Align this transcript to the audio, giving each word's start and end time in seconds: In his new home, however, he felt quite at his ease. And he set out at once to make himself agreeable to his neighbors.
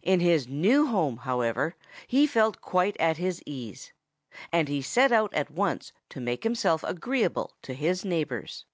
In 0.00 0.20
his 0.20 0.48
new 0.48 0.86
home, 0.86 1.18
however, 1.18 1.76
he 2.06 2.26
felt 2.26 2.62
quite 2.62 2.96
at 2.98 3.18
his 3.18 3.42
ease. 3.44 3.92
And 4.50 4.68
he 4.68 4.80
set 4.80 5.12
out 5.12 5.34
at 5.34 5.50
once 5.50 5.92
to 6.08 6.18
make 6.18 6.44
himself 6.44 6.82
agreeable 6.82 7.52
to 7.60 7.74
his 7.74 8.02
neighbors. 8.02 8.64